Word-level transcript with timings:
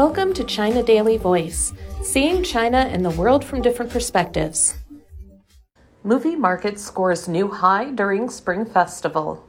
Welcome 0.00 0.32
to 0.32 0.44
China 0.44 0.82
Daily 0.82 1.18
Voice, 1.18 1.74
seeing 2.02 2.42
China 2.42 2.78
and 2.78 3.04
the 3.04 3.10
world 3.10 3.44
from 3.44 3.60
different 3.60 3.92
perspectives. 3.92 4.78
Movie 6.02 6.36
market 6.36 6.80
scores 6.80 7.28
new 7.28 7.48
high 7.48 7.90
during 7.90 8.30
Spring 8.30 8.64
Festival. 8.64 9.46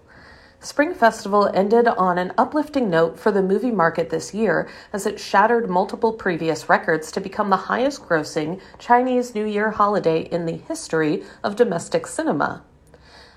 Spring 0.60 0.94
Festival 0.94 1.50
ended 1.54 1.88
on 1.88 2.18
an 2.18 2.34
uplifting 2.38 2.90
note 2.90 3.18
for 3.18 3.32
the 3.32 3.42
movie 3.42 3.72
market 3.72 4.10
this 4.10 4.34
year 4.34 4.68
as 4.92 5.06
it 5.06 5.22
shattered 5.22 5.70
multiple 5.70 6.12
previous 6.12 6.68
records 6.68 7.14
to 7.14 7.22
become 7.22 7.50
the 7.50 7.56
highest 7.72 8.02
grossing 8.02 8.60
Chinese 8.78 9.34
New 9.34 9.46
Year 9.46 9.72
holiday 9.72 10.24
in 10.24 10.46
the 10.46 10.58
history 10.58 11.24
of 11.46 11.56
domestic 11.56 12.06
cinema. 12.06 12.62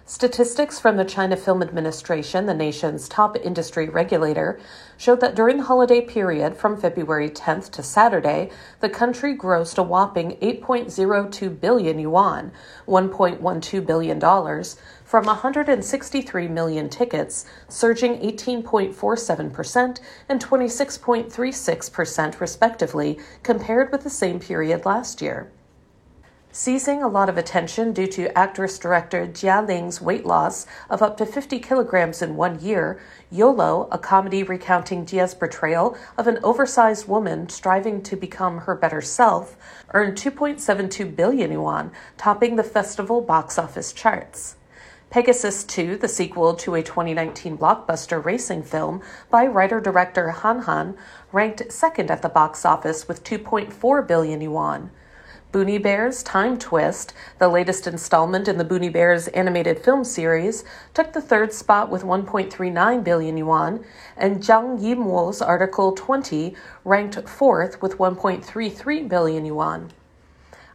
Statistics 0.07 0.79
from 0.79 0.98
the 0.98 1.05
China 1.07 1.34
Film 1.34 1.62
Administration, 1.62 2.45
the 2.45 2.53
nation's 2.53 3.09
top 3.09 3.39
industry 3.39 3.89
regulator, 3.89 4.61
showed 4.98 5.21
that 5.21 5.34
during 5.34 5.57
the 5.57 5.63
holiday 5.63 6.03
period 6.03 6.58
from 6.58 6.77
February 6.77 7.30
10th 7.30 7.71
to 7.71 7.82
Saturday, 7.82 8.50
the 8.80 8.90
country 8.90 9.35
grossed 9.35 9.79
a 9.79 9.82
whopping 9.82 10.32
8.02 10.43 11.58
billion 11.58 11.99
yuan, 11.99 12.53
$1.12 12.86 13.86
billion, 13.86 14.21
from 15.07 15.25
163 15.25 16.49
million 16.49 16.91
tickets, 16.91 17.46
surging 17.68 18.18
18.47% 18.18 20.00
and 20.29 20.44
26.36% 20.44 22.41
respectively, 22.41 23.18
compared 23.43 23.91
with 23.91 24.02
the 24.02 24.11
same 24.11 24.39
period 24.39 24.85
last 24.85 25.22
year. 25.22 25.50
Seizing 26.57 27.03
a 27.03 27.08
lot 27.08 27.29
of 27.29 27.36
attention 27.36 27.93
due 27.93 28.07
to 28.07 28.39
actress 28.39 28.79
director 28.79 29.26
Jia 29.26 29.67
Ling's 29.67 30.00
weight 30.00 30.25
loss 30.25 30.68
of 30.89 31.03
up 31.03 31.17
to 31.17 31.27
50 31.27 31.58
kilograms 31.58 32.22
in 32.22 32.36
one 32.36 32.61
year, 32.61 33.00
YOLO, 33.28 33.89
a 33.91 33.98
comedy 33.98 34.44
recounting 34.44 35.05
Jia's 35.05 35.34
portrayal 35.34 35.97
of 36.17 36.28
an 36.28 36.39
oversized 36.44 37.08
woman 37.08 37.48
striving 37.48 38.02
to 38.02 38.14
become 38.14 38.58
her 38.58 38.77
better 38.77 39.00
self, 39.00 39.56
earned 39.94 40.16
2.72 40.16 41.16
billion 41.16 41.50
yuan, 41.50 41.91
topping 42.16 42.55
the 42.55 42.62
festival 42.62 43.20
box 43.20 43.58
office 43.58 43.92
charts. 43.92 44.55
Pegasus 45.10 45.64
2, 45.64 45.97
the 45.97 46.06
sequel 46.06 46.55
to 46.55 46.77
a 46.77 46.84
2019 46.84 47.58
blockbuster 47.58 48.25
racing 48.25 48.62
film 48.62 49.02
by 49.28 49.44
writer 49.44 49.80
director 49.80 50.30
Han 50.30 50.60
Han, 50.60 50.97
ranked 51.32 51.72
second 51.72 52.12
at 52.12 52.22
the 52.22 52.28
box 52.28 52.64
office 52.64 53.08
with 53.08 53.25
2.4 53.25 54.06
billion 54.06 54.41
yuan. 54.41 54.92
Boonie 55.55 55.78
Bears 55.78 56.24
Time 56.24 56.58
Twist, 56.58 57.14
the 57.38 57.47
latest 57.47 57.86
installment 57.86 58.48
in 58.48 58.58
the 58.58 58.64
Boonie 58.64 58.88
Bears 58.88 59.28
animated 59.28 59.78
film 59.78 60.02
series, 60.02 60.64
took 60.94 61.12
the 61.12 61.20
third 61.20 61.52
spot 61.52 61.92
with 61.92 62.02
1.39 62.02 63.05
billion 63.05 63.36
yuan, 63.36 63.84
and 64.16 64.41
Zhang 64.41 64.80
Yimou's 64.80 65.41
Article 65.41 65.92
20 65.92 66.56
ranked 66.84 67.28
fourth 67.28 67.80
with 67.80 67.98
1.33 67.98 69.08
billion 69.08 69.47
yuan. 69.47 69.92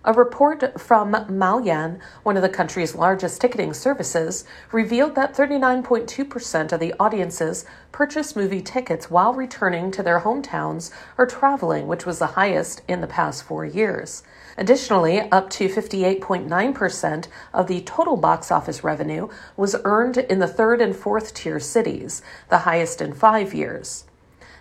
A 0.06 0.14
report 0.14 0.80
from 0.80 1.12
Maoyan, 1.12 2.00
one 2.24 2.38
of 2.38 2.42
the 2.42 2.48
country's 2.48 2.96
largest 2.96 3.42
ticketing 3.42 3.74
services, 3.74 4.46
revealed 4.72 5.14
that 5.16 5.36
39.2% 5.36 6.72
of 6.72 6.80
the 6.80 6.94
audiences 6.98 7.66
purchased 7.92 8.34
movie 8.34 8.62
tickets 8.62 9.12
while 9.12 9.34
returning 9.34 9.92
to 9.92 10.02
their 10.02 10.22
hometowns 10.22 10.90
or 11.18 11.26
traveling, 11.26 11.86
which 11.86 12.06
was 12.06 12.18
the 12.18 12.28
highest 12.28 12.82
in 12.88 13.02
the 13.02 13.08
past 13.08 13.44
four 13.44 13.66
years. 13.66 14.24
Additionally, 14.58 15.20
up 15.32 15.50
to 15.50 15.68
58.9% 15.68 17.28
of 17.54 17.68
the 17.68 17.82
total 17.82 18.16
box 18.16 18.52
office 18.52 18.86
revenue 18.86 19.28
was 19.58 19.76
earned 19.84 20.18
in 20.18 20.40
the 20.40 20.48
third 20.48 20.80
and 20.80 20.96
fourth 20.96 21.34
tier 21.34 21.60
cities, 21.60 22.22
the 22.48 22.60
highest 22.60 23.02
in 23.02 23.12
five 23.12 23.54
years. 23.54 24.06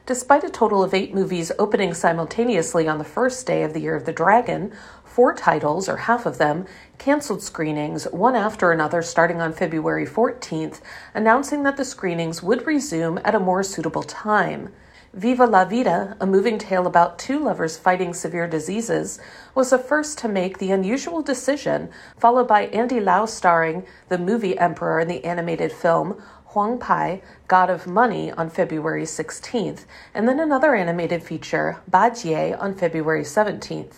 Despite 0.09 0.42
a 0.42 0.48
total 0.48 0.83
of 0.83 0.95
eight 0.95 1.12
movies 1.14 1.53
opening 1.59 1.92
simultaneously 1.92 2.89
on 2.89 2.97
the 2.97 3.05
first 3.05 3.47
day 3.47 3.62
of 3.62 3.75
the 3.75 3.81
Year 3.81 3.95
of 3.95 4.06
the 4.06 4.12
Dragon, 4.12 4.73
four 5.05 5.34
titles, 5.34 5.87
or 5.87 5.98
half 5.98 6.24
of 6.24 6.39
them, 6.39 6.64
canceled 6.96 7.42
screenings 7.42 8.05
one 8.05 8.35
after 8.35 8.73
another 8.73 9.02
starting 9.02 9.42
on 9.42 9.52
February 9.52 10.07
14th, 10.07 10.80
announcing 11.13 11.63
that 11.64 11.77
the 11.77 11.85
screenings 11.85 12.42
would 12.42 12.67
resume 12.67 13.20
at 13.23 13.35
a 13.35 13.39
more 13.39 13.63
suitable 13.63 14.02
time. 14.02 14.70
Viva 15.13 15.47
la 15.47 15.67
Vida, 15.67 16.17
a 16.20 16.27
moving 16.27 16.58
tale 16.58 16.86
about 16.86 17.18
two 17.18 17.39
lovers 17.39 17.77
fighting 17.77 18.14
severe 18.14 18.47
diseases, 18.47 19.18
was 19.55 19.70
the 19.70 19.79
first 19.79 20.17
to 20.18 20.29
make 20.29 20.57
the 20.57 20.70
unusual 20.70 21.20
decision, 21.20 21.91
followed 22.18 22.48
by 22.48 22.67
Andy 22.67 23.01
Lau 23.01 23.27
starring 23.27 23.85
the 24.08 24.18
movie 24.18 24.58
Emperor 24.58 25.01
in 25.01 25.08
the 25.08 25.24
animated 25.24 25.73
film 25.73 26.23
Huang 26.58 26.77
Pai, 26.77 27.23
God 27.46 27.70
of 27.70 27.86
Money, 27.86 28.33
on 28.33 28.51
February 28.51 29.05
16th, 29.05 29.85
and 30.13 30.27
then 30.27 30.41
another 30.41 30.74
animated 30.74 31.23
feature, 31.23 31.77
Bajie, 31.89 32.61
on 32.61 32.74
February 32.74 33.23
17th. 33.23 33.95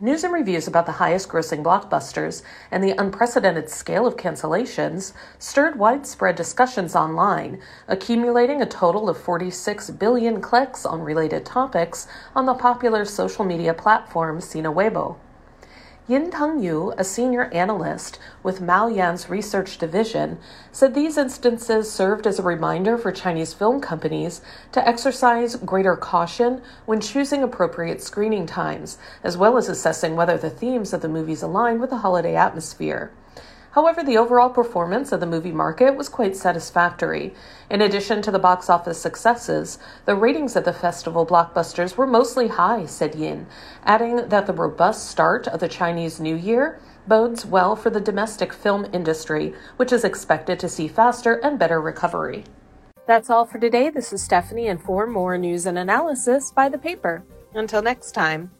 News 0.00 0.24
and 0.24 0.32
reviews 0.32 0.66
about 0.66 0.86
the 0.86 0.98
highest 0.98 1.28
grossing 1.28 1.62
blockbusters 1.62 2.42
and 2.72 2.82
the 2.82 3.00
unprecedented 3.00 3.70
scale 3.70 4.04
of 4.04 4.16
cancellations 4.16 5.12
stirred 5.38 5.78
widespread 5.78 6.34
discussions 6.34 6.96
online, 6.96 7.60
accumulating 7.86 8.60
a 8.60 8.66
total 8.66 9.08
of 9.08 9.16
46 9.16 9.90
billion 9.90 10.40
clicks 10.40 10.84
on 10.84 11.02
related 11.02 11.46
topics 11.46 12.08
on 12.34 12.46
the 12.46 12.54
popular 12.54 13.04
social 13.04 13.44
media 13.44 13.72
platform 13.72 14.40
Sina 14.40 14.72
Weibo. 14.72 15.18
Yin 16.08 16.32
Yu, 16.60 16.92
a 16.98 17.04
senior 17.04 17.44
analyst 17.52 18.18
with 18.42 18.60
Maoyan's 18.60 19.30
research 19.30 19.78
division, 19.78 20.38
said 20.72 20.94
these 20.94 21.16
instances 21.16 21.92
served 21.92 22.26
as 22.26 22.40
a 22.40 22.42
reminder 22.42 22.98
for 22.98 23.12
Chinese 23.12 23.54
film 23.54 23.80
companies 23.80 24.40
to 24.72 24.86
exercise 24.86 25.54
greater 25.54 25.94
caution 25.94 26.60
when 26.86 27.00
choosing 27.00 27.44
appropriate 27.44 28.02
screening 28.02 28.46
times, 28.46 28.98
as 29.22 29.36
well 29.36 29.56
as 29.56 29.68
assessing 29.68 30.16
whether 30.16 30.36
the 30.36 30.50
themes 30.50 30.92
of 30.92 31.02
the 31.02 31.08
movies 31.08 31.40
align 31.40 31.78
with 31.78 31.90
the 31.90 31.98
holiday 31.98 32.34
atmosphere. 32.34 33.12
However, 33.72 34.02
the 34.02 34.18
overall 34.18 34.50
performance 34.50 35.12
of 35.12 35.20
the 35.20 35.26
movie 35.26 35.50
market 35.50 35.96
was 35.96 36.10
quite 36.10 36.36
satisfactory. 36.36 37.34
In 37.70 37.80
addition 37.80 38.20
to 38.20 38.30
the 38.30 38.38
box 38.38 38.68
office 38.68 38.98
successes, 38.98 39.78
the 40.04 40.14
ratings 40.14 40.56
of 40.56 40.64
the 40.64 40.74
festival 40.74 41.26
blockbusters 41.26 41.96
were 41.96 42.06
mostly 42.06 42.48
high, 42.48 42.84
said 42.84 43.14
Yin, 43.14 43.46
adding 43.84 44.28
that 44.28 44.46
the 44.46 44.52
robust 44.52 45.08
start 45.08 45.48
of 45.48 45.60
the 45.60 45.68
Chinese 45.68 46.20
New 46.20 46.36
Year 46.36 46.80
bodes 47.08 47.46
well 47.46 47.74
for 47.74 47.88
the 47.88 48.00
domestic 48.00 48.52
film 48.52 48.86
industry, 48.92 49.54
which 49.76 49.90
is 49.90 50.04
expected 50.04 50.60
to 50.60 50.68
see 50.68 50.86
faster 50.86 51.34
and 51.36 51.58
better 51.58 51.80
recovery. 51.80 52.44
That's 53.06 53.30
all 53.30 53.46
for 53.46 53.58
today. 53.58 53.88
This 53.88 54.12
is 54.12 54.22
Stephanie, 54.22 54.68
and 54.68 54.80
for 54.80 55.06
more 55.06 55.38
news 55.38 55.64
and 55.64 55.78
analysis, 55.78 56.52
buy 56.52 56.68
the 56.68 56.78
paper. 56.78 57.24
Until 57.54 57.80
next 57.82 58.12
time. 58.12 58.50